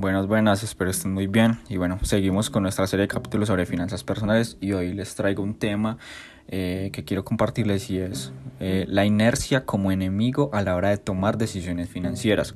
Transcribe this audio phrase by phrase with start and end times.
[0.00, 1.58] Buenas, buenas, espero estén muy bien.
[1.68, 5.42] Y bueno, seguimos con nuestra serie de capítulos sobre finanzas personales y hoy les traigo
[5.42, 5.98] un tema
[6.46, 10.98] eh, que quiero compartirles y es eh, la inercia como enemigo a la hora de
[10.98, 12.54] tomar decisiones financieras.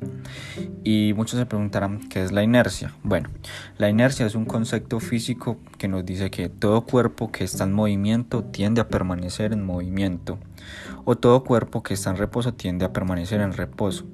[0.85, 2.95] Y muchos se preguntarán, ¿qué es la inercia?
[3.03, 3.29] Bueno,
[3.77, 7.73] la inercia es un concepto físico que nos dice que todo cuerpo que está en
[7.73, 10.39] movimiento tiende a permanecer en movimiento
[11.05, 14.07] o todo cuerpo que está en reposo tiende a permanecer en reposo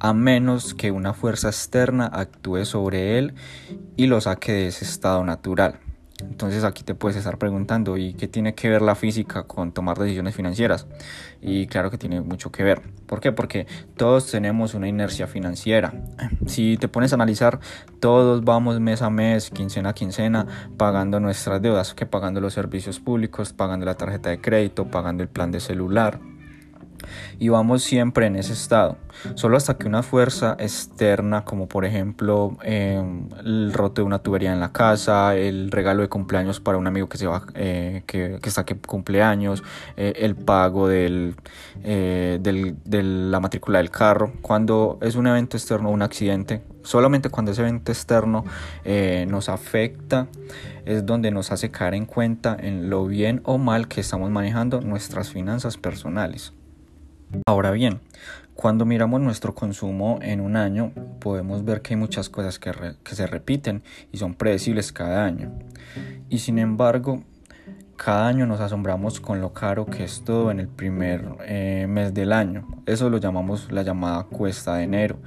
[0.00, 3.34] a menos que una fuerza externa actúe sobre él
[3.96, 5.80] y lo saque de ese estado natural.
[6.20, 9.98] Entonces aquí te puedes estar preguntando, ¿y qué tiene que ver la física con tomar
[9.98, 10.86] decisiones financieras?
[11.42, 12.80] Y claro que tiene mucho que ver.
[13.06, 13.32] ¿Por qué?
[13.32, 15.92] Porque todos tenemos una inercia financiera.
[16.46, 17.60] Si te pones a analizar,
[18.00, 20.46] todos vamos mes a mes, quincena a quincena,
[20.78, 25.28] pagando nuestras deudas, que pagando los servicios públicos, pagando la tarjeta de crédito, pagando el
[25.28, 26.18] plan de celular,
[27.38, 28.96] y vamos siempre en ese estado.
[29.34, 34.52] Solo hasta que una fuerza externa, como por ejemplo em, el roto de una tubería
[34.52, 38.38] en la casa, el regalo de cumpleaños para un amigo que, se va, eh, que,
[38.42, 39.62] que, está que cumpleaños,
[39.96, 41.34] eh, el pago del,
[41.82, 47.30] eh, del, de la matrícula del carro, cuando es un evento externo, un accidente, solamente
[47.30, 48.44] cuando ese evento externo
[49.26, 50.28] nos afecta
[50.84, 54.80] es donde nos hace caer en cuenta en lo bien o mal que estamos manejando
[54.80, 56.52] nuestras finanzas personales.
[57.46, 58.00] Ahora bien,
[58.54, 62.72] cuando miramos nuestro consumo en un año, podemos ver que hay muchas cosas que,
[63.04, 63.82] se repiten
[64.12, 65.52] y son predecibles cada año.
[66.30, 67.22] Y sin embargo,
[67.96, 72.14] cada año nos asombramos con lo caro que es todo en el primer eh, mes
[72.14, 72.66] del año.
[72.86, 75.18] Eso lo llamamos la llamada cuesta de enero.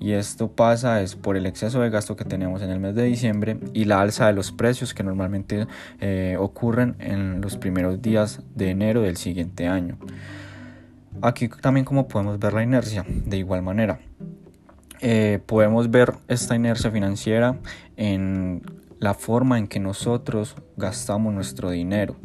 [0.00, 3.04] Y esto pasa es por el exceso de gasto que tenemos en el mes de
[3.04, 5.66] diciembre y la alza de los precios que normalmente
[6.00, 9.98] eh, ocurren en los primeros días de enero del siguiente año.
[11.22, 14.00] Aquí también como podemos ver la inercia, de igual manera.
[15.00, 17.58] Eh, podemos ver esta inercia financiera
[17.96, 18.62] en
[18.98, 22.16] la forma en que nosotros gastamos nuestro dinero.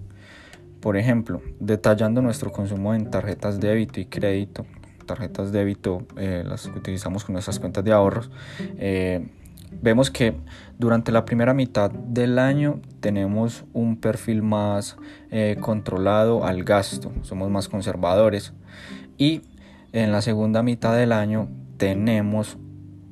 [0.80, 4.66] Por ejemplo, detallando nuestro consumo en tarjetas débito y crédito,
[5.06, 8.32] tarjetas débito eh, las utilizamos con nuestras cuentas de ahorros,
[8.78, 9.28] eh,
[9.82, 10.36] vemos que
[10.78, 14.98] durante la primera mitad del año tenemos un perfil más
[15.32, 18.54] eh, controlado al gasto, somos más conservadores
[19.18, 19.42] y
[19.92, 21.48] en la segunda mitad del año
[21.78, 22.58] tenemos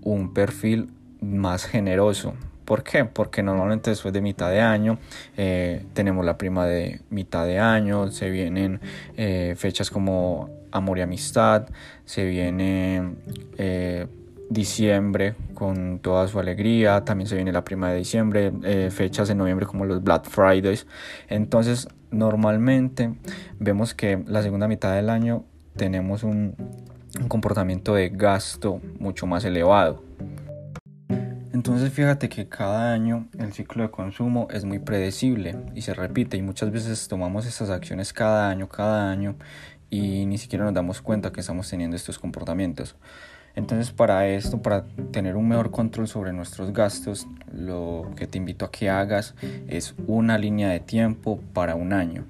[0.01, 0.91] un perfil
[1.21, 2.33] más generoso.
[2.65, 3.05] ¿Por qué?
[3.05, 4.97] Porque normalmente después de mitad de año
[5.37, 8.79] eh, tenemos la prima de mitad de año, se vienen
[9.17, 11.67] eh, fechas como amor y amistad,
[12.05, 13.15] se viene
[14.51, 19.35] diciembre con toda su alegría, también se viene la prima de diciembre, eh, fechas de
[19.35, 20.85] noviembre como los Black Fridays.
[21.29, 23.13] Entonces, normalmente
[23.59, 25.45] vemos que la segunda mitad del año
[25.77, 26.55] tenemos un,
[27.19, 30.03] un comportamiento de gasto mucho más elevado.
[31.53, 36.35] Entonces fíjate que cada año el ciclo de consumo es muy predecible y se repite
[36.35, 39.35] y muchas veces tomamos estas acciones cada año, cada año
[39.89, 42.95] y ni siquiera nos damos cuenta que estamos teniendo estos comportamientos.
[43.55, 48.65] Entonces para esto, para tener un mejor control sobre nuestros gastos, lo que te invito
[48.65, 49.35] a que hagas
[49.67, 52.25] es una línea de tiempo para un año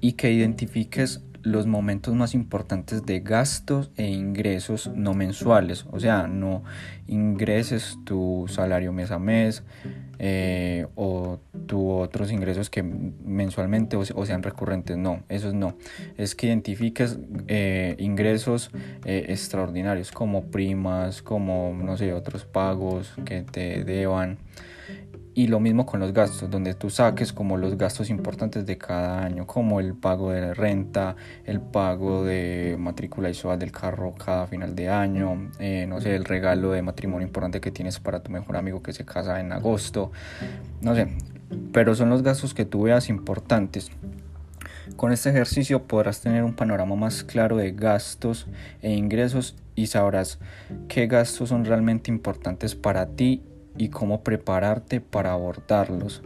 [0.00, 6.26] y que identifiques los momentos más importantes de gastos e ingresos no mensuales, o sea,
[6.26, 6.62] no
[7.06, 9.62] ingreses tu salario mes a mes
[10.18, 11.38] eh, o
[11.70, 15.76] tu otros ingresos que mensualmente o, sean recurrentes, no, esos no,
[16.16, 17.16] es que identifiques
[17.46, 18.72] eh, ingresos
[19.04, 24.38] eh, extraordinarios como primas, como no sé, otros pagos que te deban
[25.40, 29.24] y lo mismo con los gastos, donde tú saques como los gastos importantes de cada
[29.24, 34.46] año, como el pago de renta, el pago de matrícula y SOA del carro cada
[34.46, 38.30] final de año, eh, no sé, el regalo de matrimonio importante que tienes para tu
[38.30, 40.12] mejor amigo que se casa en agosto,
[40.82, 41.08] no sé,
[41.72, 43.90] pero son los gastos que tú veas importantes.
[44.96, 48.46] Con este ejercicio podrás tener un panorama más claro de gastos
[48.82, 50.38] e ingresos y sabrás
[50.88, 53.42] qué gastos son realmente importantes para ti
[53.76, 56.22] y cómo prepararte para abordarlos.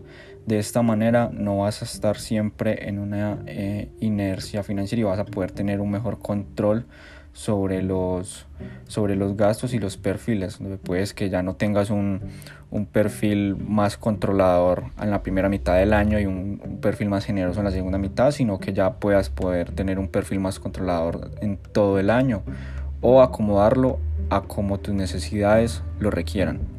[0.47, 5.19] De esta manera no vas a estar siempre en una eh, inercia financiera y vas
[5.19, 6.87] a poder tener un mejor control
[7.35, 8.47] sobre los,
[8.87, 10.59] sobre los gastos y los perfiles.
[10.85, 12.21] Puedes que ya no tengas un,
[12.71, 17.61] un, perfil más controlador en la primera mitad del año y un, perfil más generoso
[17.61, 21.57] en la segunda mitad, sino que ya puedas poder tener un perfil más controlador en
[21.57, 22.43] todo el año
[23.01, 23.99] o acomodarlo
[24.31, 26.74] a como tus necesidades lo requieran.